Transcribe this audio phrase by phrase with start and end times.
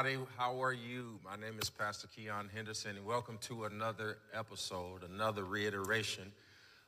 [0.00, 0.26] everybody.
[0.38, 1.18] How are you?
[1.22, 6.32] My name is Pastor Keion Henderson, and welcome to another episode, another reiteration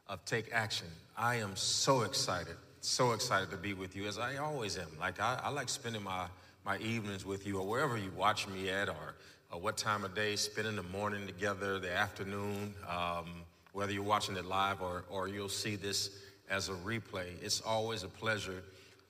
[0.08, 0.86] of Take Action.
[1.14, 4.86] I am so excited, so excited to be with you, as I always am.
[4.98, 6.24] Like, I, I like spending my,
[6.64, 9.14] my evenings with you, or wherever you watch me at, or,
[9.52, 13.42] or what time of day, spending the morning together, the afternoon, um,
[13.74, 17.26] whether you're watching it live or, or you'll see this as a replay.
[17.42, 18.62] It's always a pleasure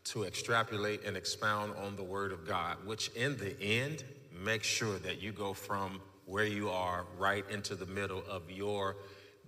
[0.05, 4.99] to extrapolate and expound on the Word of God, which in the end makes sure
[4.99, 8.97] that you go from where you are right into the middle of your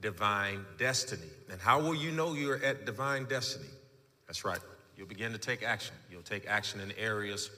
[0.00, 1.22] divine destiny.
[1.50, 3.68] And how will you know you're at divine destiny?
[4.26, 4.60] That's right.
[4.96, 5.94] You'll begin to take action.
[6.10, 7.50] You'll take action in areas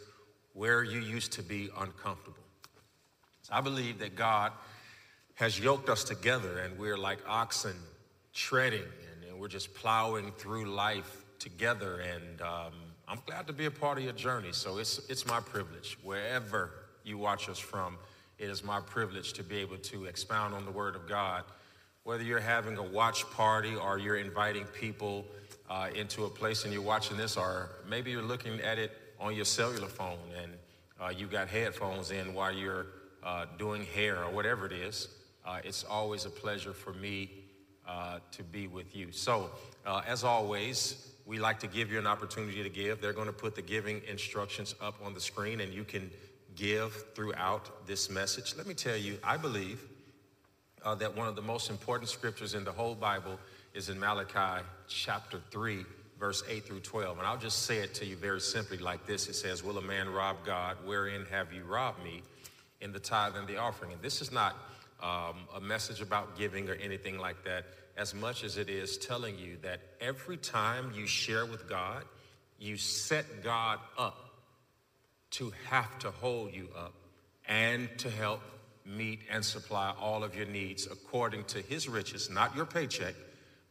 [0.52, 2.42] where you used to be uncomfortable.
[3.42, 4.52] So I believe that God
[5.34, 7.76] has yoked us together and we're like oxen
[8.32, 12.00] treading and, and we're just plowing through life together.
[12.00, 12.72] And um,
[13.08, 14.48] I'm glad to be a part of your journey.
[14.52, 15.96] So it's, it's my privilege.
[16.02, 16.72] Wherever
[17.04, 17.98] you watch us from,
[18.38, 21.44] it is my privilege to be able to expound on the Word of God.
[22.02, 25.24] Whether you're having a watch party or you're inviting people
[25.70, 28.90] uh, into a place and you're watching this, or maybe you're looking at it
[29.20, 30.52] on your cellular phone and
[31.00, 32.86] uh, you got headphones in while you're
[33.22, 35.08] uh, doing hair or whatever it is,
[35.44, 37.30] uh, it's always a pleasure for me
[37.86, 39.12] uh, to be with you.
[39.12, 39.50] So,
[39.84, 43.00] uh, as always, we like to give you an opportunity to give.
[43.00, 46.10] They're going to put the giving instructions up on the screen, and you can
[46.54, 48.54] give throughout this message.
[48.56, 49.84] Let me tell you, I believe
[50.84, 53.40] uh, that one of the most important scriptures in the whole Bible
[53.74, 55.84] is in Malachi chapter 3,
[56.18, 57.18] verse 8 through 12.
[57.18, 59.82] And I'll just say it to you very simply like this It says, Will a
[59.82, 60.76] man rob God?
[60.84, 62.22] Wherein have you robbed me?
[62.80, 63.92] In the tithe and the offering.
[63.92, 64.54] And this is not
[65.02, 67.64] um, a message about giving or anything like that
[67.96, 72.04] as much as it is telling you that every time you share with God,
[72.58, 74.30] you set God up
[75.30, 76.94] to have to hold you up
[77.48, 78.40] and to help
[78.84, 83.14] meet and supply all of your needs according to his riches, not your paycheck,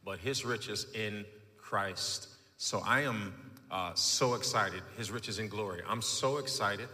[0.04, 1.24] but his riches in
[1.56, 2.28] Christ.
[2.58, 3.34] So I am
[3.70, 5.82] uh, so excited, his riches in glory.
[5.88, 6.88] I'm so excited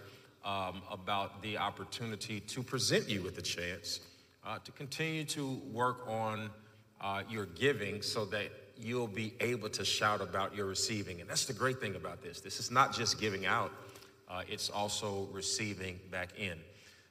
[0.44, 4.00] um, about the opportunity to present you with a chance
[4.44, 6.50] uh, to continue to work on
[7.02, 11.20] uh, your giving so that you'll be able to shout about your receiving.
[11.20, 12.40] And that's the great thing about this.
[12.40, 13.72] This is not just giving out,
[14.28, 16.58] uh, it's also receiving back in.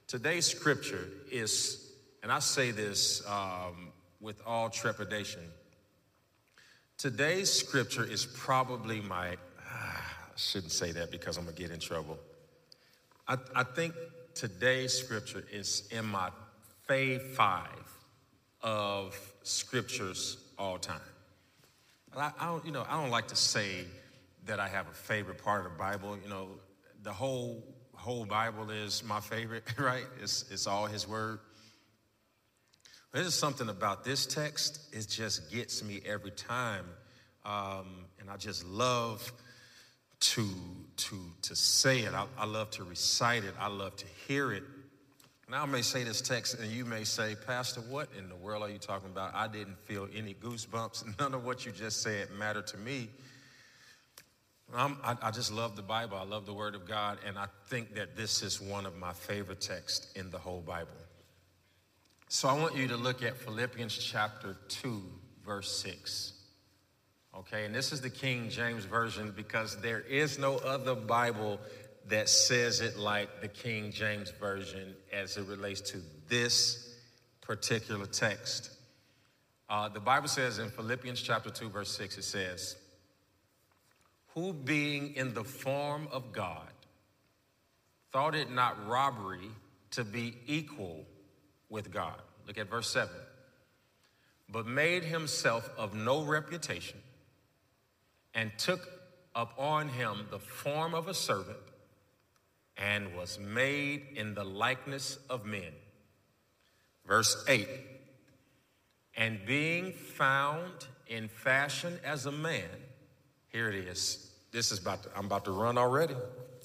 [0.07, 1.91] Today's scripture is,
[2.23, 5.41] and I say this um, with all trepidation,
[6.97, 9.37] today's scripture is probably my,
[9.69, 12.19] ah, I shouldn't say that because I'm going to get in trouble.
[13.27, 13.93] I, I think
[14.33, 16.29] today's scripture is in my
[16.89, 17.90] fave five
[18.63, 20.99] of scriptures all time.
[22.15, 23.85] I, I, don't, you know, I don't like to say
[24.45, 26.17] that I have a favorite part of the Bible.
[26.21, 26.49] You know,
[27.03, 27.63] the whole
[27.93, 30.05] whole Bible is my favorite, right?
[30.21, 31.39] It's it's all His Word.
[33.13, 36.85] There's something about this text; it just gets me every time,
[37.45, 39.31] um, and I just love
[40.19, 40.47] to
[40.97, 42.13] to to say it.
[42.13, 43.53] I, I love to recite it.
[43.59, 44.63] I love to hear it.
[45.51, 48.63] Now, I may say this text, and you may say, Pastor, what in the world
[48.63, 49.35] are you talking about?
[49.35, 51.03] I didn't feel any goosebumps.
[51.19, 53.09] None of what you just said mattered to me.
[54.73, 56.15] I, I just love the Bible.
[56.15, 59.11] I love the Word of God, and I think that this is one of my
[59.11, 60.87] favorite texts in the whole Bible.
[62.29, 65.03] So I want you to look at Philippians chapter 2,
[65.45, 66.31] verse 6.
[67.39, 71.59] Okay, and this is the King James Version because there is no other Bible
[72.11, 76.93] that says it like the King James Version as it relates to this
[77.39, 78.69] particular text.
[79.69, 82.75] Uh, the Bible says in Philippians chapter 2, verse 6, it says,
[84.33, 86.67] Who being in the form of God,
[88.11, 89.49] thought it not robbery
[89.91, 91.05] to be equal
[91.69, 92.21] with God.
[92.45, 93.09] Look at verse 7.
[94.49, 96.99] But made himself of no reputation
[98.33, 98.85] and took
[99.33, 101.57] upon him the form of a servant
[102.77, 105.71] and was made in the likeness of men.
[107.05, 107.67] Verse 8
[109.15, 112.69] And being found in fashion as a man,
[113.49, 114.31] here it is.
[114.51, 116.15] This is about to, I'm about to run already.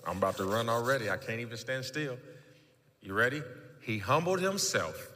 [0.07, 1.11] I'm about to run already.
[1.11, 2.17] I can't even stand still.
[3.01, 3.43] You ready?
[3.81, 5.11] He humbled himself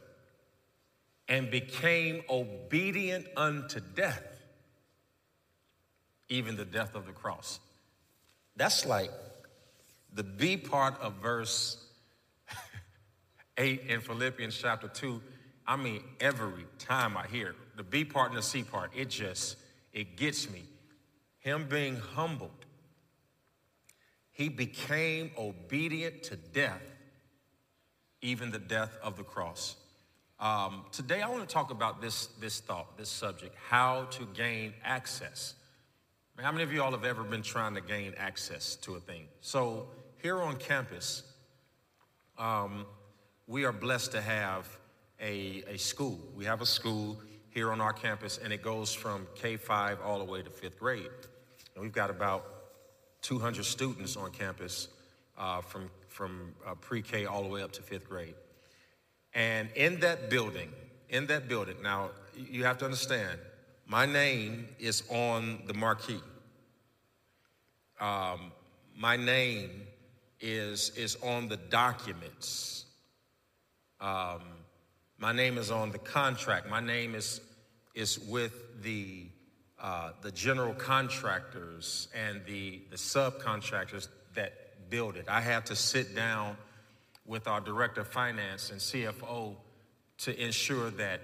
[1.27, 4.23] and became obedient unto death,
[6.29, 7.59] even the death of the cross.
[8.57, 9.11] That's like
[10.13, 11.77] the B part of verse
[13.57, 15.21] 8 in Philippians chapter 2,
[15.67, 19.57] I mean, every time I hear the B part and the C part, it just,
[19.93, 20.63] it gets me.
[21.39, 22.65] Him being humbled,
[24.31, 26.81] he became obedient to death,
[28.21, 29.75] even the death of the cross.
[30.39, 34.73] Um, today, I want to talk about this, this thought, this subject how to gain
[34.83, 35.55] access.
[36.37, 39.27] How many of you all have ever been trying to gain access to a thing?
[39.41, 39.87] So,
[40.21, 41.23] here on campus,
[42.37, 42.85] um,
[43.47, 44.67] we are blessed to have
[45.19, 46.19] a, a school.
[46.35, 47.19] We have a school
[47.49, 50.79] here on our campus, and it goes from K 5 all the way to fifth
[50.79, 51.09] grade.
[51.73, 52.45] And we've got about
[53.23, 54.89] 200 students on campus
[55.37, 58.35] uh, from, from uh, pre K all the way up to fifth grade.
[59.33, 60.71] And in that building,
[61.09, 63.39] in that building, now you have to understand,
[63.87, 66.21] my name is on the marquee.
[67.99, 68.51] Um,
[68.95, 69.69] my name
[70.41, 72.85] is, is on the documents.
[73.99, 74.41] Um,
[75.17, 76.67] my name is on the contract.
[76.67, 77.41] My name is,
[77.93, 79.27] is with the,
[79.79, 85.25] uh, the general contractors and the, the subcontractors that build it.
[85.29, 86.57] I had to sit down
[87.25, 89.55] with our director of finance and CFO
[90.17, 91.21] to ensure that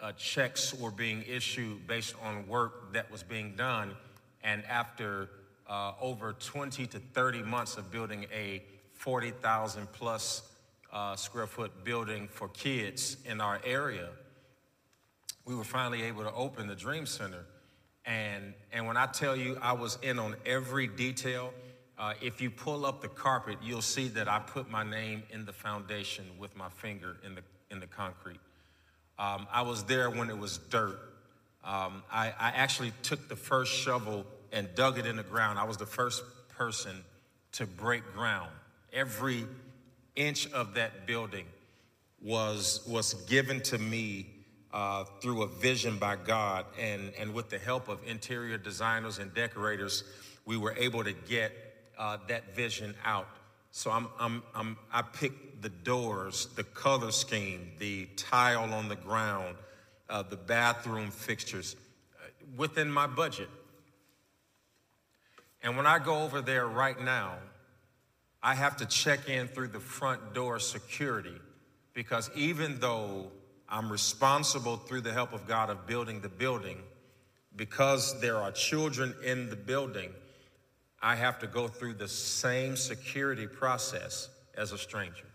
[0.00, 3.94] uh, checks were being issued based on work that was being done.
[4.44, 5.28] And after
[5.68, 8.62] uh, over 20 to 30 months of building a
[8.94, 10.42] 40,000 plus
[10.92, 14.08] uh, square foot building for kids in our area,
[15.44, 17.44] we were finally able to open the Dream Center.
[18.04, 21.52] And, and when I tell you I was in on every detail,
[21.98, 25.44] uh, if you pull up the carpet, you'll see that I put my name in
[25.44, 28.40] the foundation with my finger in the, in the concrete.
[29.18, 30.98] Um, I was there when it was dirt.
[31.64, 35.58] Um, I, I actually took the first shovel and dug it in the ground.
[35.58, 37.04] I was the first person
[37.52, 38.50] to break ground.
[38.92, 39.46] Every
[40.16, 41.46] inch of that building
[42.22, 44.26] was, was given to me
[44.72, 46.66] uh, through a vision by God.
[46.78, 50.04] And, and with the help of interior designers and decorators,
[50.44, 51.52] we were able to get
[51.98, 53.28] uh, that vision out.
[53.70, 58.96] So I'm, I'm, I'm, I picked the doors, the color scheme, the tile on the
[58.96, 59.56] ground,
[60.08, 61.76] uh, the bathroom fixtures
[62.16, 63.48] uh, within my budget.
[65.62, 67.34] And when I go over there right now,
[68.42, 71.34] I have to check in through the front door security
[71.92, 73.32] because even though
[73.68, 76.78] I'm responsible through the help of God of building the building,
[77.56, 80.10] because there are children in the building,
[81.02, 85.26] I have to go through the same security process as a stranger.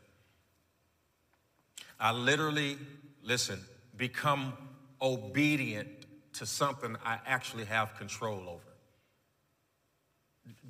[1.99, 2.77] I literally,
[3.23, 3.59] listen,
[3.95, 4.53] become
[5.01, 5.87] obedient
[6.33, 8.72] to something I actually have control over.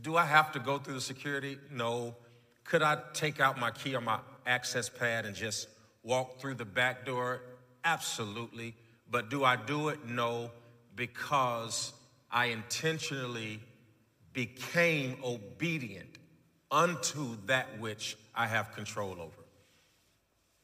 [0.01, 1.57] Do I have to go through the security?
[1.71, 2.15] No.
[2.63, 5.67] Could I take out my key or my access pad and just
[6.03, 7.41] walk through the back door?
[7.83, 8.75] Absolutely.
[9.09, 10.05] But do I do it?
[10.05, 10.51] No,
[10.95, 11.93] because
[12.31, 13.59] I intentionally
[14.33, 16.17] became obedient
[16.71, 19.43] unto that which I have control over.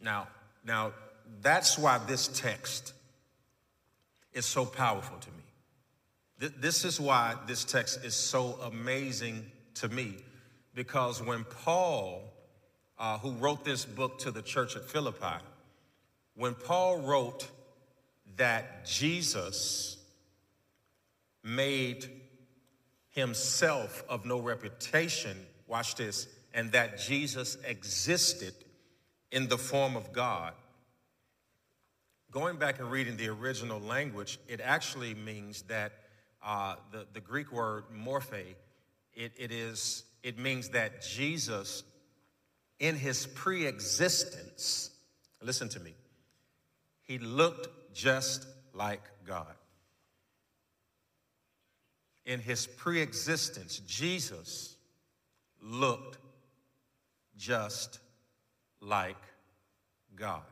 [0.01, 0.27] Now,
[0.65, 0.93] now
[1.41, 2.93] that's why this text
[4.33, 5.38] is so powerful to me.
[6.39, 10.15] This is why this text is so amazing to me
[10.73, 12.21] because when Paul,
[12.97, 15.43] uh, who wrote this book to the church at Philippi,
[16.35, 17.49] when Paul wrote
[18.37, 19.97] that Jesus
[21.43, 22.09] made
[23.09, 25.35] himself of no reputation,
[25.67, 28.53] watch this, and that Jesus existed
[29.33, 30.53] in the form of God.
[32.31, 35.91] Going back and reading the original language, it actually means that
[36.43, 38.55] uh, the, the Greek word morphe,
[39.13, 41.83] it, it is it means that Jesus,
[42.79, 44.91] in his pre existence,
[45.41, 45.93] listen to me,
[47.03, 49.55] he looked just like God.
[52.25, 54.75] In his pre existence, Jesus
[55.61, 56.17] looked
[57.37, 57.99] just
[58.81, 59.17] like
[60.15, 60.43] God.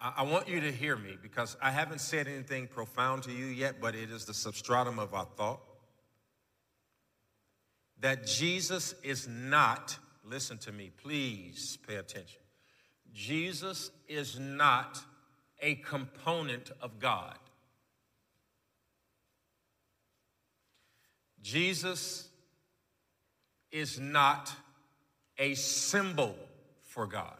[0.00, 3.82] I want you to hear me because I haven't said anything profound to you yet,
[3.82, 5.60] but it is the substratum of our thought
[8.00, 12.40] that Jesus is not, listen to me, please pay attention.
[13.12, 14.98] Jesus is not
[15.60, 17.36] a component of God.
[21.42, 22.28] Jesus
[23.70, 24.50] is not
[25.38, 26.36] a symbol
[26.82, 27.39] for God.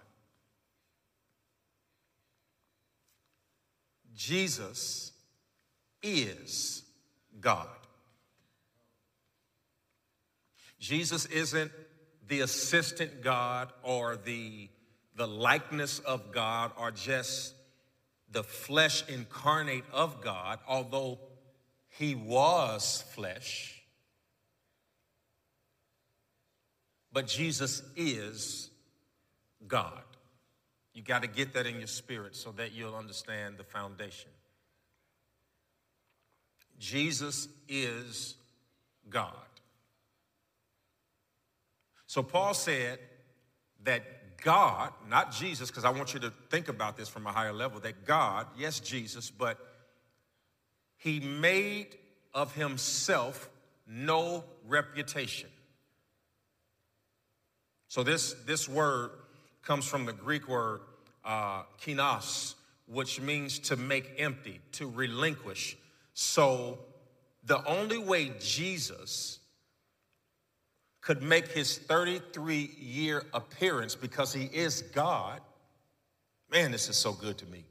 [4.20, 5.12] Jesus
[6.02, 6.82] is
[7.40, 7.66] God.
[10.78, 11.72] Jesus isn't
[12.28, 14.68] the assistant God or the,
[15.16, 17.54] the likeness of God or just
[18.30, 21.18] the flesh incarnate of God, although
[21.88, 23.82] he was flesh.
[27.10, 28.68] But Jesus is
[29.66, 30.02] God.
[30.92, 34.30] You got to get that in your spirit so that you'll understand the foundation.
[36.78, 38.34] Jesus is
[39.08, 39.34] God.
[42.06, 42.98] So Paul said
[43.84, 44.02] that
[44.42, 47.78] God, not Jesus, because I want you to think about this from a higher level,
[47.80, 49.58] that God, yes, Jesus, but
[50.96, 51.96] he made
[52.34, 53.48] of himself
[53.86, 55.48] no reputation.
[57.88, 59.10] So this, this word
[59.62, 60.80] comes from the Greek word
[61.24, 62.54] uh, kinos,
[62.86, 65.76] which means to make empty, to relinquish.
[66.14, 66.78] So
[67.44, 69.38] the only way Jesus
[71.00, 75.40] could make his 33 year appearance because he is God,
[76.50, 77.64] man, this is so good to me.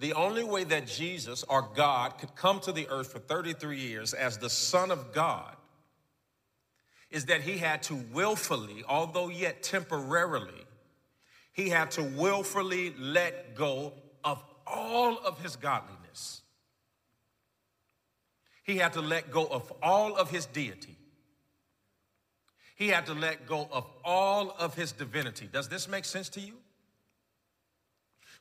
[0.00, 4.12] The only way that Jesus or God could come to the earth for 33 years
[4.12, 5.54] as the Son of God
[7.10, 10.66] is that he had to willfully, although yet temporarily,
[11.52, 13.92] he had to willfully let go
[14.24, 16.42] of all of his godliness.
[18.64, 20.96] He had to let go of all of his deity.
[22.76, 25.48] He had to let go of all of his divinity.
[25.52, 26.54] Does this make sense to you?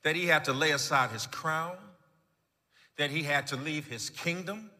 [0.02, 1.78] That he had to lay aside his crown,
[2.98, 4.72] that he had to leave his kingdom,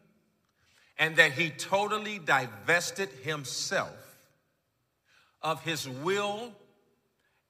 [0.98, 3.96] and that he totally divested himself
[5.42, 6.52] of his will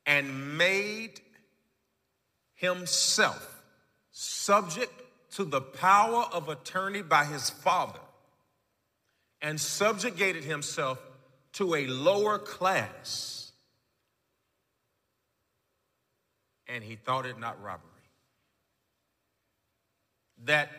[0.06, 1.20] and made
[2.54, 3.62] himself
[4.10, 4.92] subject
[5.32, 8.00] to the power of attorney by his father
[9.42, 10.98] and subjugated himself
[11.52, 13.52] to a lower class.
[16.66, 17.90] And he thought it not robbery.
[20.44, 20.70] That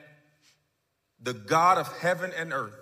[1.25, 2.79] the God of heaven and earth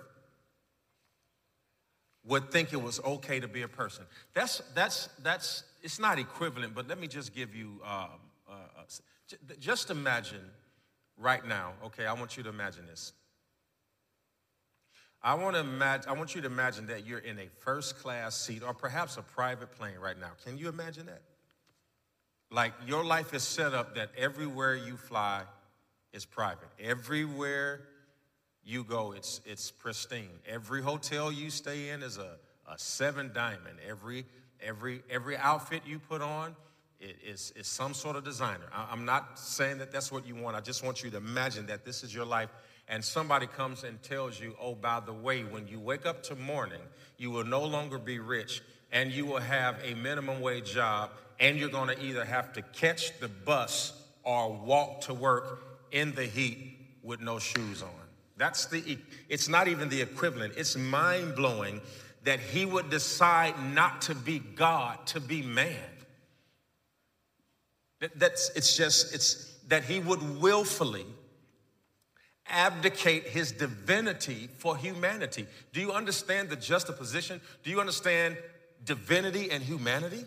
[2.26, 4.04] would think it was okay to be a person.
[4.34, 8.08] That's, that's, that's, it's not equivalent, but let me just give you, um,
[8.46, 10.42] uh, uh, just imagine
[11.16, 13.14] right now, okay, I want you to imagine this.
[15.22, 18.38] I want to imagine, I want you to imagine that you're in a first class
[18.38, 20.32] seat or perhaps a private plane right now.
[20.44, 21.22] Can you imagine that?
[22.50, 25.44] Like your life is set up that everywhere you fly
[26.12, 26.68] is private.
[26.78, 27.80] Everywhere
[28.64, 30.40] you go, it's, it's pristine.
[30.46, 32.36] Every hotel you stay in is a,
[32.70, 33.78] a seven diamond.
[33.86, 34.24] Every,
[34.62, 36.56] every, every outfit you put on
[37.00, 38.64] it is, is some sort of designer.
[38.72, 40.56] I, I'm not saying that that's what you want.
[40.56, 42.48] I just want you to imagine that this is your life
[42.88, 46.36] and somebody comes and tells you, oh, by the way, when you wake up to
[46.36, 46.80] morning,
[47.16, 51.58] you will no longer be rich and you will have a minimum wage job and
[51.58, 53.92] you're going to either have to catch the bus
[54.22, 58.03] or walk to work in the heat with no shoes on.
[58.36, 58.98] That's the,
[59.28, 60.54] it's not even the equivalent.
[60.56, 61.80] It's mind blowing
[62.24, 65.76] that he would decide not to be God, to be man.
[68.16, 71.06] That's, it's just, it's that he would willfully
[72.46, 75.46] abdicate his divinity for humanity.
[75.72, 77.40] Do you understand the juxtaposition?
[77.62, 78.36] Do you understand
[78.84, 80.24] divinity and humanity?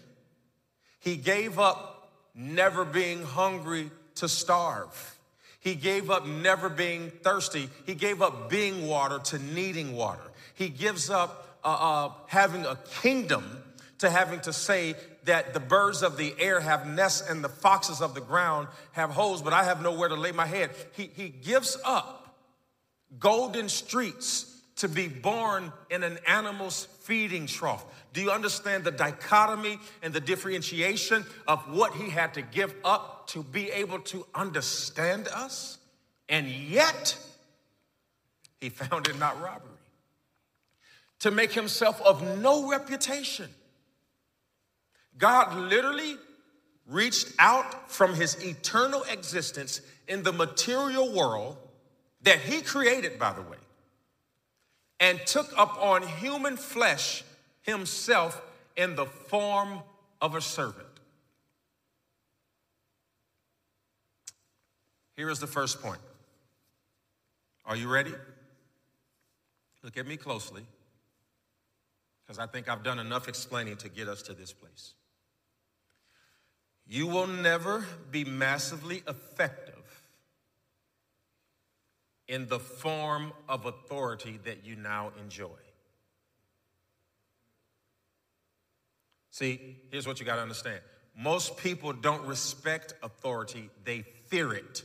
[1.00, 5.17] He gave up never being hungry to starve.
[5.60, 7.70] He gave up never being thirsty.
[7.86, 10.22] He gave up being water to needing water.
[10.54, 13.64] He gives up uh, uh, having a kingdom
[14.00, 18.02] to having to say that the birds of the air have nests and the foxes
[18.02, 20.72] of the ground have holes, but I have nowhere to lay my head.
[20.94, 22.36] He, he gives up
[23.20, 27.84] golden streets to be born in an animal's feeding trough.
[28.14, 33.28] Do you understand the dichotomy and the differentiation of what he had to give up
[33.28, 35.78] to be able to understand us?
[36.30, 37.18] And yet,
[38.60, 39.72] he found it not robbery.
[41.22, 43.50] To make himself of no reputation.
[45.18, 46.16] God literally
[46.88, 51.58] reached out from his eternal existence in the material world
[52.22, 53.58] that he created, by the way,
[55.00, 57.24] and took up on human flesh
[57.68, 58.42] himself
[58.76, 59.82] in the form
[60.22, 60.88] of a servant.
[65.16, 66.00] Here is the first point.
[67.66, 68.14] Are you ready?
[69.84, 70.64] Look at me closely,
[72.26, 74.94] because I think I've done enough explaining to get us to this place.
[76.88, 79.74] You will never be massively effective
[82.28, 85.48] in the form of authority that you now enjoy.
[89.38, 90.80] See, here's what you got to understand
[91.16, 94.82] most people don't respect authority, they fear it.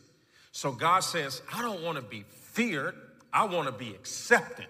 [0.51, 2.95] So God says, I don't want to be feared,
[3.33, 4.67] I want to be accepted.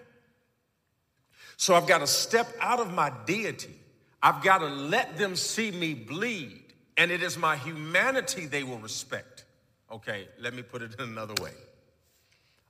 [1.57, 3.75] So I've got to step out of my deity.
[4.21, 6.63] I've got to let them see me bleed,
[6.95, 9.43] and it is my humanity they will respect.
[9.91, 11.51] Okay, let me put it another way.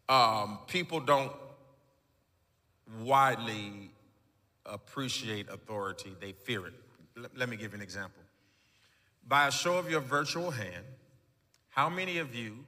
[0.10, 1.32] Um, people don't
[3.04, 3.92] widely
[4.66, 6.74] appreciate authority, they fear it.
[7.16, 8.22] Let me give you an example.
[9.28, 10.86] By a show of your virtual hand,
[11.70, 12.66] how many of you,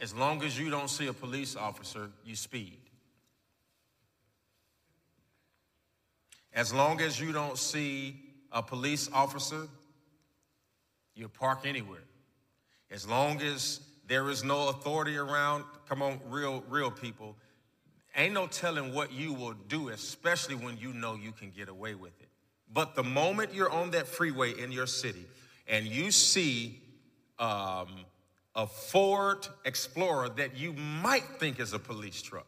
[0.00, 2.78] as long as you don't see a police officer, you speed?
[6.52, 8.16] As long as you don't see
[8.52, 9.66] a police officer,
[11.14, 12.04] you park anywhere.
[12.90, 17.34] As long as there is no authority around, come on, real, real people,
[18.16, 21.94] ain't no telling what you will do, especially when you know you can get away
[21.94, 22.23] with it.
[22.74, 25.24] But the moment you're on that freeway in your city
[25.68, 26.82] and you see
[27.38, 28.04] um,
[28.56, 32.46] a Ford Explorer that you might think is a police truck,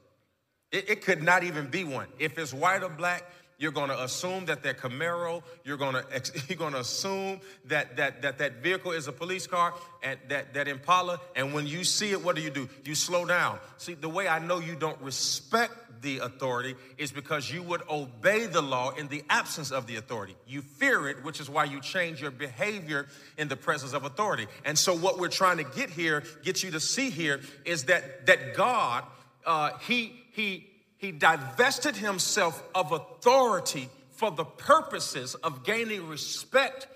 [0.72, 2.08] it, it could not even be one.
[2.18, 3.22] If it's white or black,
[3.58, 6.04] you're going to assume that that Camaro, you're going to
[6.48, 10.54] you're going to assume that that that that vehicle is a police car and that
[10.54, 12.68] that Impala and when you see it what do you do?
[12.84, 13.58] You slow down.
[13.78, 18.46] See, the way I know you don't respect the authority is because you would obey
[18.46, 20.36] the law in the absence of the authority.
[20.46, 23.06] You fear it, which is why you change your behavior
[23.38, 24.46] in the presence of authority.
[24.64, 28.26] And so what we're trying to get here, get you to see here is that
[28.26, 29.04] that God
[29.46, 36.88] uh, he he he divested himself of authority for the purposes of gaining respect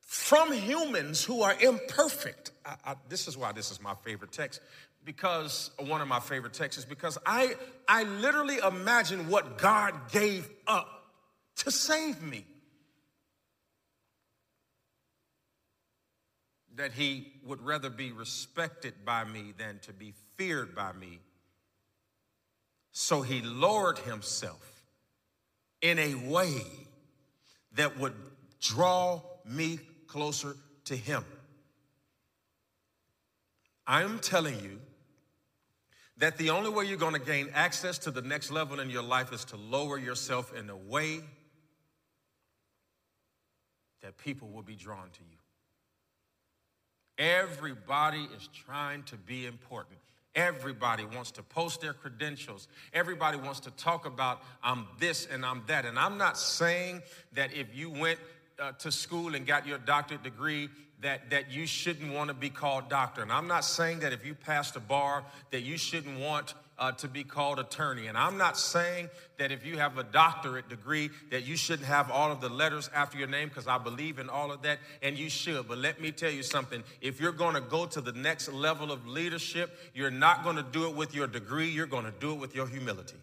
[0.00, 2.50] from humans who are imperfect.
[2.64, 4.60] I, I, this is why this is my favorite text,
[5.08, 7.54] because one of my favorite texts is because I,
[7.88, 10.86] I literally imagine what God gave up
[11.56, 12.44] to save me.
[16.76, 21.20] That he would rather be respected by me than to be feared by me
[22.92, 24.82] so he lowered himself
[25.80, 26.60] in a way
[27.76, 28.12] that would
[28.60, 30.54] draw me closer
[30.84, 31.24] to him.
[33.86, 34.80] I'm telling you
[36.18, 39.02] that the only way you're going to gain access to the next level in your
[39.02, 41.20] life is to lower yourself in a way
[44.02, 45.36] that people will be drawn to you.
[47.18, 49.98] Everybody is trying to be important.
[50.34, 52.68] Everybody wants to post their credentials.
[52.92, 55.84] Everybody wants to talk about I'm this and I'm that.
[55.84, 57.02] And I'm not saying
[57.32, 58.20] that if you went
[58.58, 60.68] uh, to school and got your doctorate degree
[61.00, 63.22] that, that you shouldn't want to be called doctor.
[63.22, 66.92] And I'm not saying that if you passed a bar that you shouldn't want uh,
[66.92, 68.06] to be called attorney.
[68.06, 69.08] And I'm not saying
[69.38, 72.88] that if you have a doctorate degree that you shouldn't have all of the letters
[72.94, 75.66] after your name because I believe in all of that and you should.
[75.66, 76.82] But let me tell you something.
[77.00, 80.62] If you're going to go to the next level of leadership, you're not going to
[80.62, 83.16] do it with your degree, you're going to do it with your humility.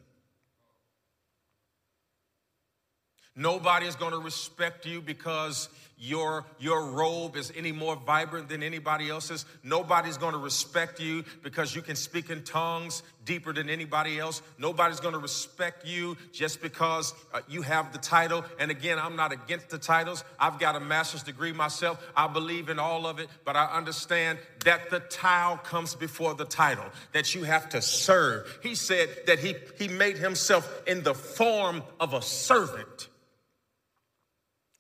[3.38, 8.62] Nobody is going to respect you because your, your robe is any more vibrant than
[8.63, 9.45] anybody else's.
[9.63, 14.41] Nobody's going to respect you because you can speak in tongues deeper than anybody else.
[14.58, 18.43] Nobody's going to respect you just because uh, you have the title.
[18.60, 20.23] And again, I'm not against the titles.
[20.39, 22.05] I've got a master's degree myself.
[22.15, 26.45] I believe in all of it, but I understand that the tile comes before the
[26.45, 28.60] title, that you have to serve.
[28.62, 33.08] He said that he, he made himself in the form of a servant.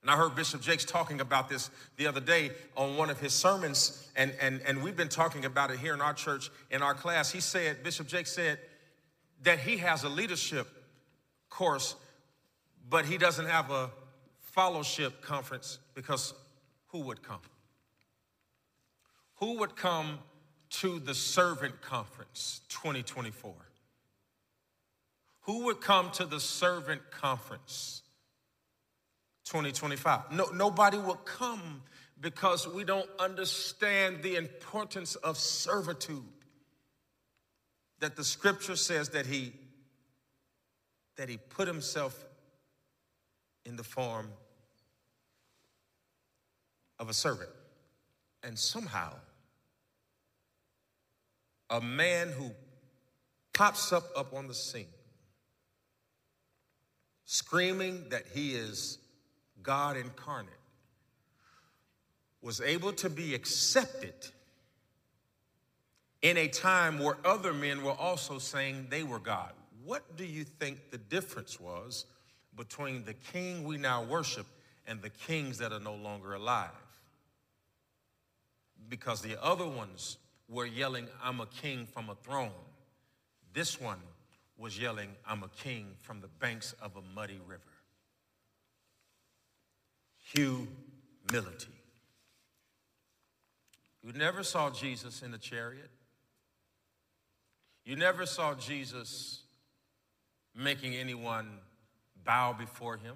[0.05, 3.33] And I heard Bishop Jakes talking about this the other day on one of his
[3.33, 6.93] sermons, and, and, and we've been talking about it here in our church, in our
[6.93, 7.31] class.
[7.31, 8.59] He said, Bishop Jakes said
[9.41, 10.67] that he has a leadership
[11.49, 11.95] course,
[12.87, 13.89] but he doesn't have a
[14.41, 16.35] fellowship conference because
[16.89, 17.41] who would come?
[19.37, 20.19] Who would come
[20.81, 23.51] to the servant conference 2024?
[25.45, 28.03] Who would come to the servant conference
[29.45, 30.31] 2025.
[30.31, 31.83] No, nobody will come
[32.19, 36.23] because we don't understand the importance of servitude.
[37.99, 39.53] That the scripture says that he
[41.17, 42.25] that he put himself
[43.65, 44.29] in the form
[46.99, 47.49] of a servant.
[48.43, 49.13] And somehow
[51.69, 52.51] a man who
[53.53, 54.87] pops up up on the scene
[57.25, 58.99] screaming that he is
[59.65, 60.53] God incarnate,
[62.41, 64.13] was able to be accepted
[66.21, 69.51] in a time where other men were also saying they were God.
[69.83, 72.05] What do you think the difference was
[72.55, 74.45] between the king we now worship
[74.87, 76.69] and the kings that are no longer alive?
[78.89, 82.51] Because the other ones were yelling, I'm a king from a throne.
[83.53, 83.99] This one
[84.57, 87.61] was yelling, I'm a king from the banks of a muddy river.
[90.35, 91.71] Humility.
[94.03, 95.89] You never saw Jesus in a chariot.
[97.85, 99.43] You never saw Jesus
[100.55, 101.59] making anyone
[102.23, 103.15] bow before him.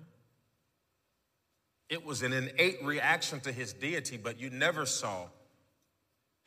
[1.89, 5.27] It was an innate reaction to his deity, but you never saw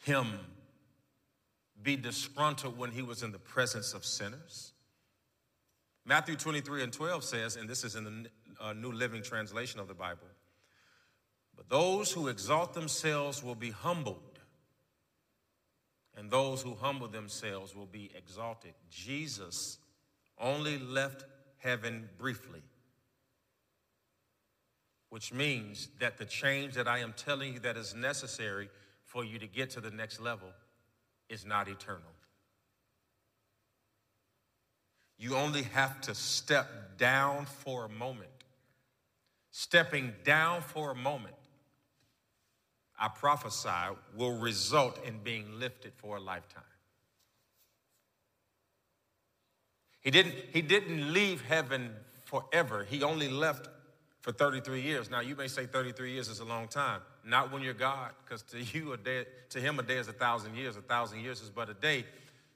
[0.05, 0.39] him
[1.83, 4.73] be disgruntled when he was in the presence of sinners.
[6.05, 8.31] Matthew 23 and 12 says, and this is in the
[8.61, 10.27] uh, New Living Translation of the Bible,
[11.68, 14.38] but those who exalt themselves will be humbled,
[16.16, 18.72] and those who humble themselves will be exalted.
[18.90, 19.79] Jesus
[20.38, 21.25] only left
[21.59, 22.62] heaven briefly,
[25.11, 28.68] which means that the change that I am telling you that is necessary
[29.05, 30.48] for you to get to the next level
[31.29, 32.03] is not eternal.
[35.18, 38.29] You only have to step down for a moment.
[39.51, 41.35] Stepping down for a moment,
[43.03, 46.62] I prophesy, will result in being lifted for a lifetime.
[50.03, 51.91] He didn't, he didn't leave heaven
[52.27, 52.87] forever.
[52.88, 53.69] He only left
[54.21, 55.11] for 33 years.
[55.11, 57.01] Now, you may say 33 years is a long time.
[57.25, 60.12] Not when you're God, because to you, a day, to him, a day is a
[60.12, 60.77] thousand years.
[60.77, 62.05] A thousand years is but a day.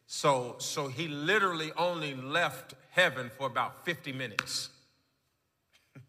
[0.06, 4.68] So, so he literally only left heaven for about 50 minutes.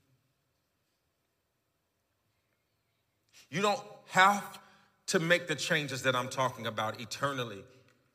[3.49, 4.59] you don't have
[5.07, 7.63] to make the changes that I'm talking about eternally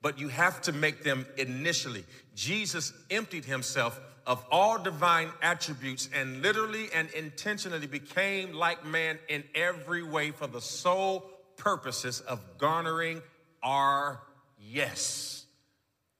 [0.02, 2.05] but you have to make them initially.
[2.35, 9.44] Jesus emptied himself of all divine attributes and literally and intentionally became like man in
[9.55, 13.22] every way for the sole purposes of garnering
[13.62, 14.20] our
[14.61, 15.46] yes.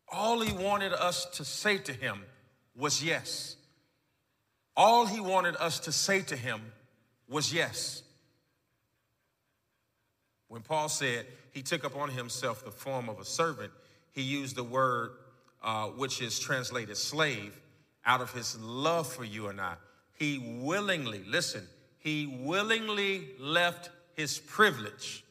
[0.09, 2.23] All he wanted us to say to him
[2.77, 3.57] was yes.
[4.77, 6.61] All he wanted us to say to him
[7.29, 8.03] was yes.
[10.53, 13.73] When Paul said, he took upon himself the form of a servant,
[14.11, 15.13] he used the word
[15.63, 17.59] uh, which is translated slave
[18.05, 19.77] out of his love for you and I.
[20.13, 21.67] He willingly, listen,
[22.01, 25.25] he willingly left his privilege.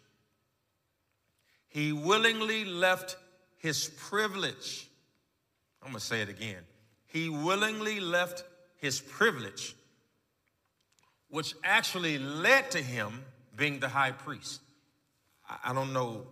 [1.69, 3.15] He willingly left
[3.59, 4.89] his privilege.
[5.83, 6.63] I'm going to say it again.
[7.05, 8.43] He willingly left
[8.77, 9.75] his privilege,
[11.29, 13.23] which actually led to him
[13.55, 14.61] being the high priest.
[15.63, 16.25] I don't know.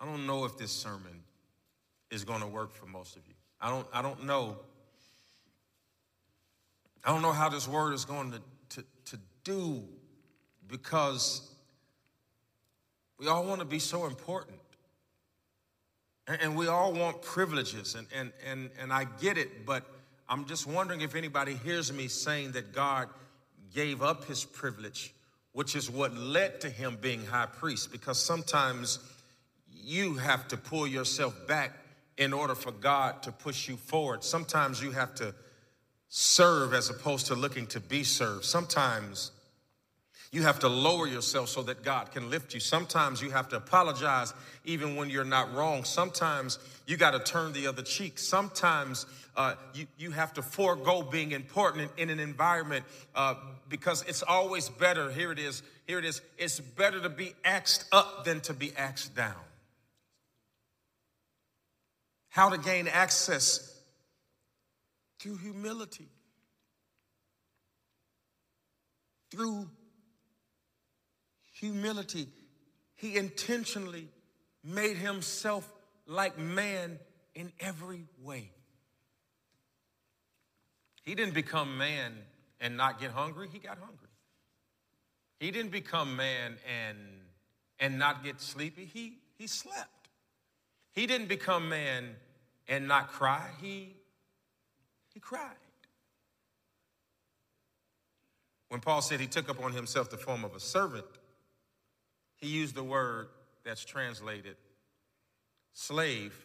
[0.00, 1.22] I don't know if this sermon
[2.10, 3.34] is going to work for most of you.
[3.60, 3.86] I don't.
[3.92, 4.58] I don't know.
[7.04, 8.40] I don't know how this word is going to,
[8.76, 9.82] to, to do
[10.68, 11.50] because
[13.18, 14.58] we all want to be so important.
[16.28, 19.84] And, we all want privileges, and, and, and, and I get it, but
[20.28, 23.08] I'm just wondering if anybody hears me saying that God
[23.74, 25.12] gave up his privilege
[25.52, 28.98] which is what led to him being high priest, because sometimes
[29.70, 31.72] you have to pull yourself back
[32.16, 34.22] in order for God to push you forward.
[34.22, 35.34] Sometimes you have to
[36.08, 38.44] serve as opposed to looking to be served.
[38.44, 39.30] Sometimes
[40.32, 42.60] you have to lower yourself so that God can lift you.
[42.60, 44.32] Sometimes you have to apologize
[44.64, 45.84] even when you're not wrong.
[45.84, 48.18] Sometimes you got to turn the other cheek.
[48.18, 49.04] Sometimes
[49.36, 53.34] uh, you, you have to forego being important in, in an environment uh,
[53.68, 55.12] because it's always better.
[55.12, 55.62] Here it is.
[55.86, 56.22] Here it is.
[56.38, 59.34] It's better to be axed up than to be axed down.
[62.30, 63.78] How to gain access
[65.20, 66.08] through humility,
[69.30, 69.68] through
[71.62, 72.26] humility.
[72.96, 74.08] He intentionally
[74.64, 75.72] made himself
[76.06, 76.98] like man
[77.36, 78.50] in every way.
[81.04, 82.14] He didn't become man
[82.60, 84.08] and not get hungry, he got hungry.
[85.38, 86.98] He didn't become man and,
[87.78, 90.08] and not get sleepy, he, he slept.
[90.92, 92.16] He didn't become man
[92.66, 93.94] and not cry, he,
[95.14, 95.56] he cried.
[98.68, 101.06] When Paul said he took upon himself the form of a servant,
[102.42, 103.28] he used the word
[103.64, 104.56] that's translated
[105.74, 106.44] slave,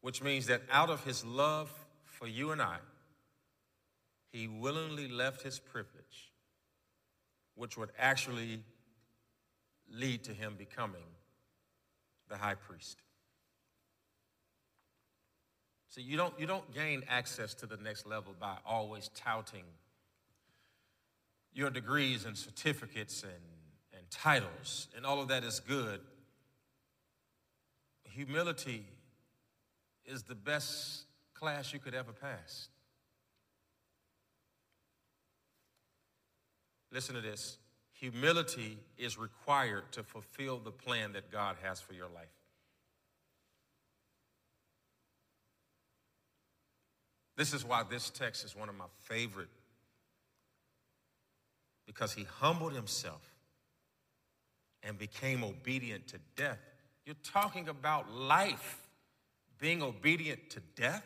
[0.00, 1.70] which means that out of his love
[2.02, 2.78] for you and I,
[4.32, 6.32] he willingly left his privilege,
[7.54, 8.64] which would actually
[9.92, 11.04] lead to him becoming
[12.30, 12.96] the high priest.
[15.90, 19.64] See, you don't, you don't gain access to the next level by always touting
[21.52, 23.32] your degrees and certificates and,
[24.04, 26.00] and titles, and all of that is good.
[28.04, 28.84] Humility
[30.04, 32.68] is the best class you could ever pass.
[36.94, 37.58] listen to this
[37.92, 42.28] humility is required to fulfill the plan that God has for your life.
[47.36, 49.48] This is why this text is one of my favorite
[51.86, 53.33] because he humbled himself
[54.84, 56.58] and became obedient to death.
[57.06, 58.86] You're talking about life
[59.58, 61.04] being obedient to death.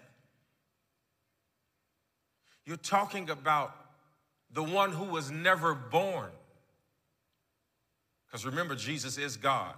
[2.67, 3.75] You're talking about
[4.53, 6.31] the one who was never born.
[8.27, 9.75] Because remember, Jesus is God.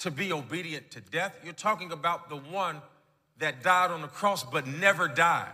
[0.00, 2.82] To be obedient to death, you're talking about the one
[3.38, 5.52] that died on the cross but never died.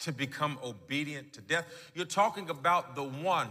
[0.00, 1.66] To become obedient to death.
[1.94, 3.48] You're talking about the one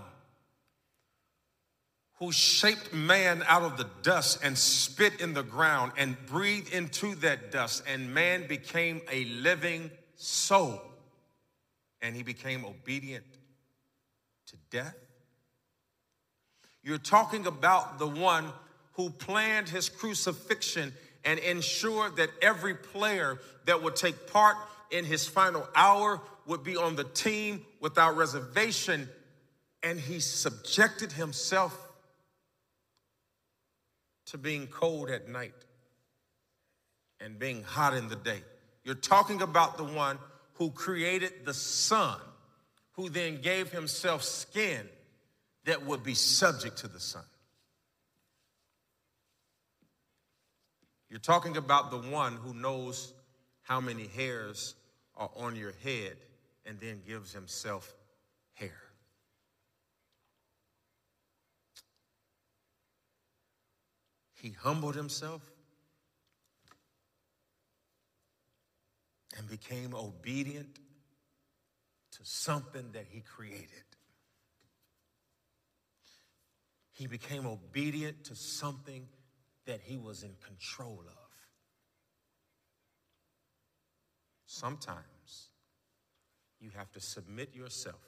[2.20, 7.16] who shaped man out of the dust and spit in the ground and breathed into
[7.16, 10.82] that dust, and man became a living soul.
[12.02, 13.26] And he became obedient
[14.48, 14.96] to death.
[16.84, 18.52] You're talking about the one
[18.94, 24.56] who planned his crucifixion and ensured that every player that would take part
[24.92, 29.08] in his final hour would be on the team without reservation.
[29.84, 31.78] And he subjected himself
[34.26, 35.54] to being cold at night
[37.22, 38.42] and being hot in the day.
[38.84, 40.18] You're talking about the one
[40.54, 42.20] who created the sun,
[42.94, 44.90] who then gave himself skin
[45.66, 47.24] that would be subject to the sun.
[51.10, 53.14] You're talking about the one who knows
[53.62, 54.76] how many hairs
[55.16, 56.18] are on your head
[56.70, 57.96] and then gives himself
[58.54, 58.80] hair.
[64.40, 65.42] He humbled himself
[69.36, 70.78] and became obedient
[72.12, 73.68] to something that he created.
[76.92, 79.08] He became obedient to something
[79.66, 81.16] that he was in control of.
[84.46, 85.19] Sometimes
[86.60, 88.02] you have to submit yourself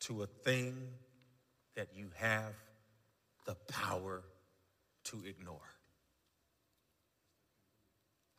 [0.00, 0.76] to a thing
[1.76, 2.54] that you have
[3.46, 4.22] the power
[5.04, 5.60] to ignore.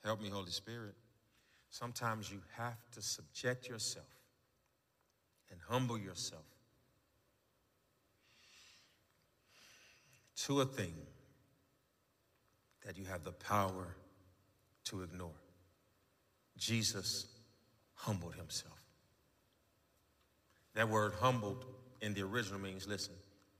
[0.03, 0.95] Help me, Holy Spirit.
[1.69, 4.05] Sometimes you have to subject yourself
[5.51, 6.43] and humble yourself
[10.45, 10.95] to a thing
[12.85, 13.95] that you have the power
[14.85, 15.29] to ignore.
[16.57, 17.27] Jesus
[17.99, 18.81] humbled himself.
[20.75, 21.65] That word humbled
[22.01, 23.13] in the original means, listen,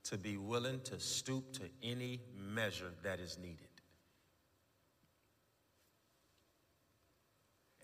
[0.04, 3.58] to be willing to stoop to any measure that is needed.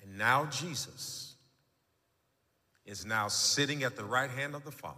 [0.02, 1.34] And now Jesus
[2.86, 4.96] is now sitting at the right hand of the Father,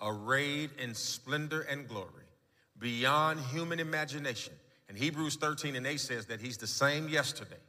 [0.00, 2.08] arrayed in splendor and glory,
[2.78, 4.52] beyond human imagination.
[4.88, 7.60] And Hebrews 13 and 8 says that he's the same yesterday,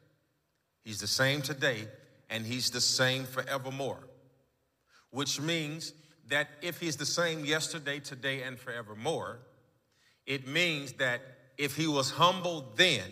[0.84, 1.88] he's the same today,
[2.30, 4.08] and he's the same forevermore,
[5.12, 5.94] which means
[6.28, 9.40] that if he's the same yesterday, today, and forevermore,
[10.26, 11.22] it means that
[11.58, 13.04] if he was humble then,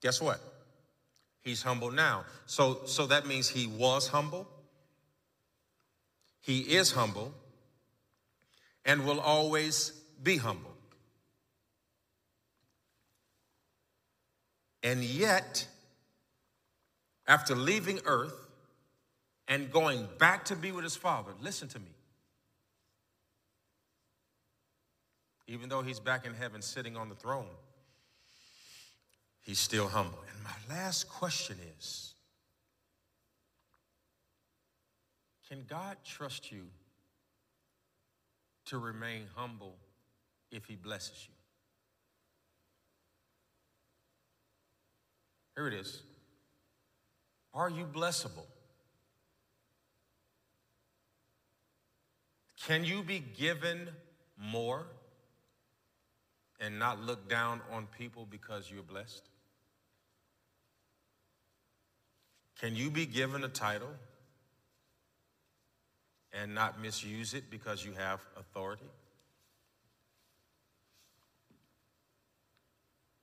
[0.00, 0.40] guess what?
[1.42, 2.24] He's humble now.
[2.46, 4.48] So, so that means he was humble,
[6.40, 7.34] he is humble,
[8.84, 10.74] and will always be humble.
[14.82, 15.66] And yet,
[17.26, 18.48] after leaving earth
[19.48, 21.94] and going back to be with his father, listen to me.
[25.46, 27.46] Even though he's back in heaven sitting on the throne,
[29.42, 30.18] he's still humble.
[30.32, 32.14] And my last question is
[35.48, 36.66] Can God trust you
[38.66, 39.76] to remain humble
[40.50, 41.34] if he blesses you?
[45.54, 46.02] Here it is.
[47.54, 48.46] Are you blessable?
[52.66, 53.88] Can you be given
[54.36, 54.86] more?
[56.64, 59.28] and not look down on people because you're blessed?
[62.60, 63.90] Can you be given a title
[66.32, 68.86] and not misuse it because you have authority?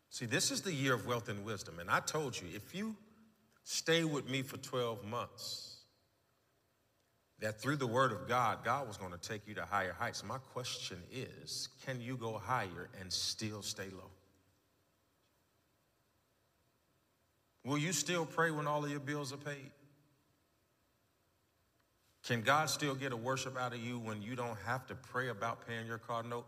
[0.10, 1.80] See, this is the year of wealth and wisdom.
[1.80, 2.96] And I told you, if you
[3.64, 5.78] stay with me for 12 months,
[7.40, 10.24] that through the word of God, God was going to take you to higher heights.
[10.24, 14.12] My question is can you go higher and still stay low?
[17.64, 19.72] Will you still pray when all of your bills are paid?
[22.24, 25.30] Can God still get a worship out of you when you don't have to pray
[25.30, 26.46] about paying your car note?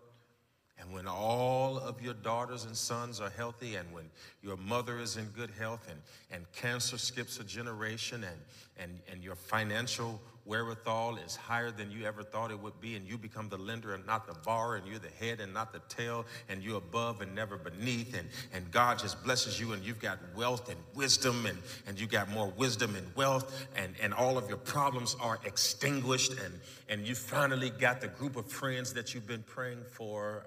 [0.79, 4.05] And when all of your daughters and sons are healthy, and when
[4.41, 5.99] your mother is in good health, and,
[6.31, 8.39] and cancer skips a generation, and,
[8.77, 13.07] and, and your financial wherewithal is higher than you ever thought it would be, and
[13.07, 15.79] you become the lender and not the borrower, and you're the head and not the
[15.87, 20.01] tail, and you're above and never beneath, and, and God just blesses you, and you've
[20.01, 21.57] got wealth and wisdom, and,
[21.87, 26.31] and you got more wisdom and wealth, and, and all of your problems are extinguished,
[26.31, 26.59] and,
[26.89, 30.45] and you finally got the group of friends that you've been praying for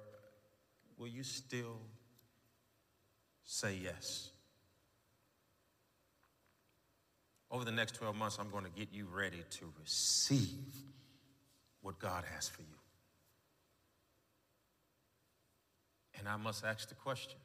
[0.98, 1.78] will you still
[3.44, 4.30] say yes?
[7.56, 10.74] Over the next 12 months, I'm going to get you ready to receive
[11.80, 12.76] what God has for you.
[16.18, 17.38] And I must ask the question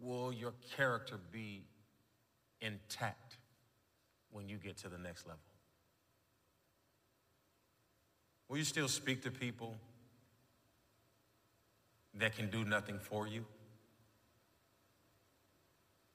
[0.00, 1.64] Will your character be
[2.62, 3.36] intact
[4.30, 5.42] when you get to the next level?
[8.48, 9.76] Will you still speak to people
[12.14, 13.44] that can do nothing for you?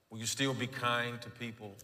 [0.10, 1.76] Will you still be kind to people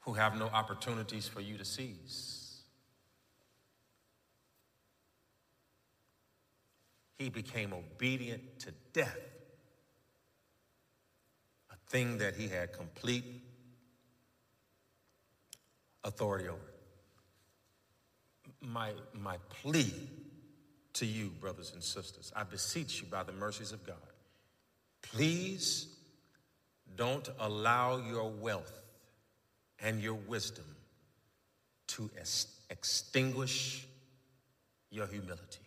[0.00, 2.62] who have no opportunities for you to seize?
[7.18, 9.16] He became obedient to death,
[11.70, 13.24] a thing that he had complete
[16.04, 16.60] authority over
[18.60, 19.92] my, my plea
[20.94, 23.96] to you, brothers and sisters, I beseech you by the mercies of God,
[25.12, 25.88] please
[26.96, 28.72] don't allow your wealth
[29.80, 30.64] and your wisdom
[31.88, 33.86] to ex- extinguish
[34.90, 35.60] your humility.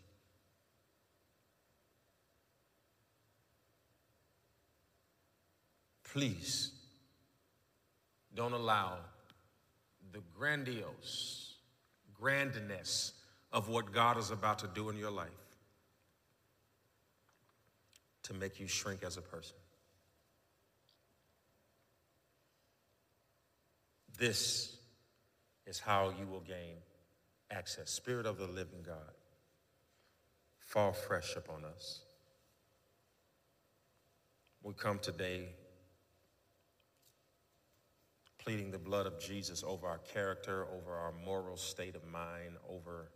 [6.04, 6.72] Please
[8.36, 8.98] don't allow
[10.12, 11.56] the grandiose
[12.20, 13.14] grandness
[13.52, 15.49] of what God is about to do in your life
[18.30, 19.56] to make you shrink as a person.
[24.20, 24.78] This
[25.66, 26.76] is how you will gain
[27.50, 27.90] access.
[27.90, 29.16] Spirit of the living God,
[30.60, 32.02] fall fresh upon us.
[34.62, 35.48] We come today
[38.38, 43.10] pleading the blood of Jesus over our character, over our moral state of mind, over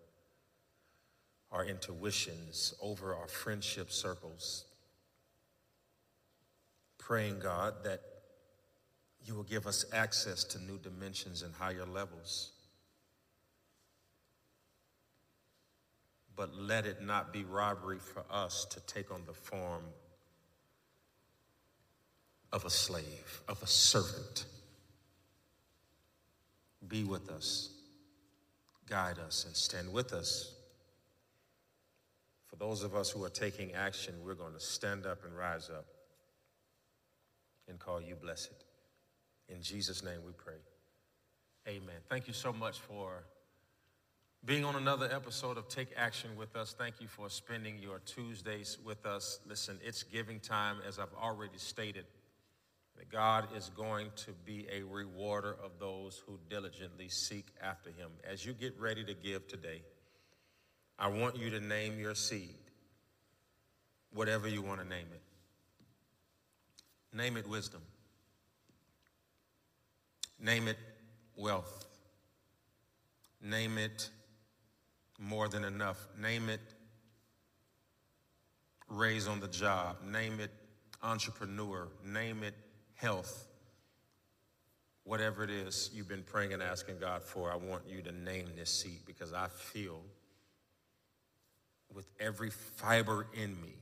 [1.51, 4.65] our intuitions, over our friendship circles.
[7.05, 7.99] Praying, God, that
[9.25, 12.53] you will give us access to new dimensions and higher levels.
[16.33, 19.83] But let it not be robbery for us to take on the form
[22.53, 24.45] of a slave, of a servant
[26.87, 27.69] be with us,
[28.87, 30.55] guide us, and stand with us.
[32.47, 35.69] For those of us who are taking action, we're going to stand up and rise
[35.69, 35.85] up
[37.67, 38.63] and call you blessed.
[39.49, 40.59] In Jesus' name we pray.
[41.67, 41.95] Amen.
[42.09, 43.23] Thank you so much for
[44.45, 46.75] being on another episode of Take Action with us.
[46.77, 49.39] Thank you for spending your Tuesdays with us.
[49.47, 52.05] Listen, it's giving time, as I've already stated
[52.97, 58.09] that God is going to be a rewarder of those who diligently seek after him.
[58.29, 59.81] As you get ready to give today,
[60.99, 62.59] I want you to name your seed,
[64.13, 65.21] whatever you want to name it.
[67.13, 67.81] Name it wisdom.
[70.39, 70.77] Name it
[71.35, 71.85] wealth.
[73.41, 74.09] Name it
[75.19, 76.07] more than enough.
[76.19, 76.61] Name it
[78.89, 79.97] raise on the job.
[80.05, 80.51] Name it
[81.01, 81.87] entrepreneur.
[82.03, 82.55] Name it
[82.95, 83.47] health,
[85.03, 88.47] whatever it is you've been praying and asking God for, I want you to name
[88.55, 90.01] this seed because I feel
[91.93, 93.75] with every fiber in me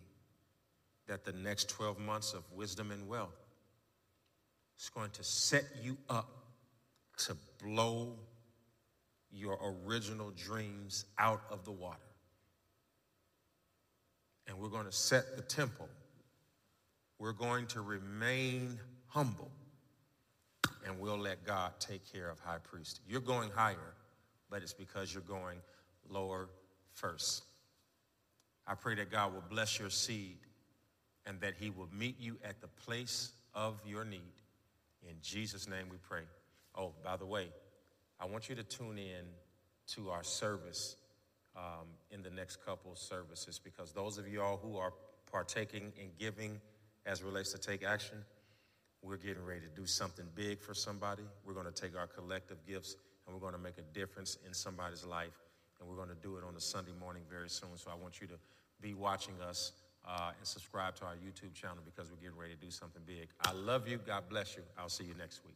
[1.11, 3.35] that the next 12 months of wisdom and wealth
[4.79, 6.29] is going to set you up
[7.17, 8.13] to blow
[9.29, 11.99] your original dreams out of the water.
[14.47, 15.89] And we're going to set the temple.
[17.19, 19.51] We're going to remain humble,
[20.87, 23.01] and we'll let God take care of high priest.
[23.05, 23.95] You're going higher,
[24.49, 25.57] but it's because you're going
[26.09, 26.47] lower
[26.93, 27.43] first.
[28.65, 30.37] I pray that God will bless your seed
[31.25, 34.33] and that he will meet you at the place of your need.
[35.07, 36.23] In Jesus' name we pray.
[36.75, 37.47] Oh, by the way,
[38.19, 39.25] I want you to tune in
[39.95, 40.95] to our service
[41.55, 44.93] um, in the next couple services because those of you all who are
[45.31, 46.59] partaking in giving
[47.05, 48.17] as relates to take action.
[49.01, 51.23] We're getting ready to do something big for somebody.
[51.45, 52.95] We're going to take our collective gifts
[53.25, 55.39] and we're going to make a difference in somebody's life.
[55.79, 57.69] And we're going to do it on a Sunday morning very soon.
[57.75, 58.35] So I want you to
[58.79, 59.71] be watching us
[60.07, 63.29] uh, and subscribe to our YouTube channel because we're getting ready to do something big.
[63.45, 63.99] I love you.
[64.05, 64.63] God bless you.
[64.77, 65.55] I'll see you next week.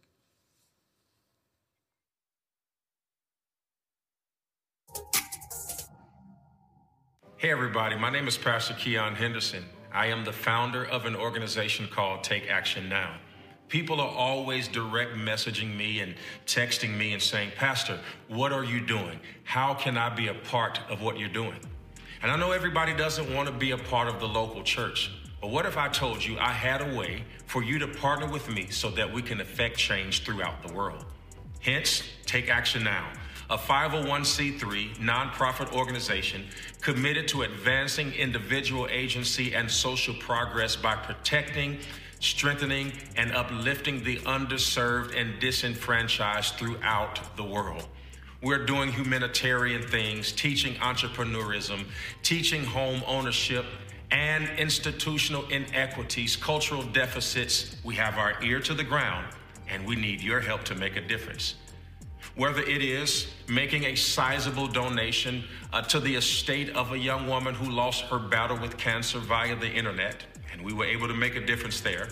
[7.37, 7.95] Hey, everybody.
[7.97, 9.65] My name is Pastor Keion Henderson.
[9.93, 13.17] I am the founder of an organization called Take Action Now.
[13.67, 16.15] People are always direct messaging me and
[16.45, 19.19] texting me and saying, Pastor, what are you doing?
[19.43, 21.59] How can I be a part of what you're doing?
[22.21, 25.11] And I know everybody doesn't want to be a part of the local church,
[25.41, 28.49] but what if I told you I had a way for you to partner with
[28.49, 31.05] me so that we can affect change throughout the world?
[31.59, 33.11] Hence, take action now.
[33.49, 36.45] A 501c3 nonprofit organization
[36.81, 41.77] committed to advancing individual agency and social progress by protecting,
[42.19, 47.87] strengthening, and uplifting the underserved and disenfranchised throughout the world.
[48.41, 51.85] We're doing humanitarian things, teaching entrepreneurism,
[52.21, 53.65] teaching home ownership,
[54.11, 57.77] and institutional inequities, cultural deficits.
[57.83, 59.27] We have our ear to the ground,
[59.69, 61.55] and we need your help to make a difference.
[62.35, 67.55] Whether it is making a sizable donation uh, to the estate of a young woman
[67.55, 71.35] who lost her battle with cancer via the internet, and we were able to make
[71.35, 72.09] a difference there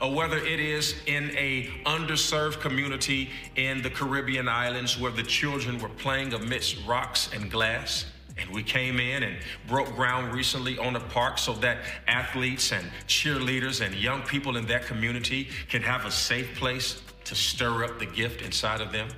[0.00, 5.78] or whether it is in a underserved community in the Caribbean islands where the children
[5.78, 8.06] were playing amidst rocks and glass.
[8.40, 9.36] And we came in and
[9.66, 14.66] broke ground recently on a park so that athletes and cheerleaders and young people in
[14.66, 19.08] that community can have a safe place to stir up the gift inside of them.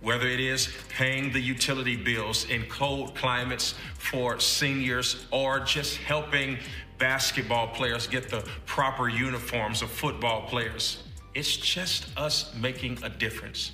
[0.00, 6.56] Whether it is paying the utility bills in cold climates for seniors or just helping
[6.98, 11.02] basketball players get the proper uniforms of football players.
[11.34, 13.72] It's just us making a difference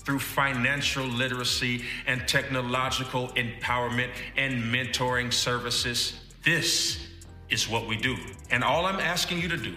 [0.00, 6.20] through financial literacy and technological empowerment and mentoring services.
[6.44, 7.08] This
[7.48, 8.16] is what we do.
[8.50, 9.74] And all I'm asking you to do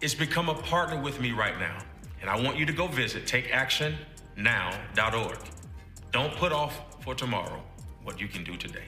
[0.00, 1.78] is become a partner with me right now.
[2.20, 5.38] And I want you to go visit takeactionnow.org.
[6.12, 7.62] Don't put off for tomorrow
[8.02, 8.84] what you can do today.